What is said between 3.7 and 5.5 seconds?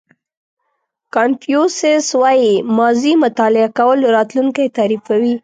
کول راتلونکی تعریفوي.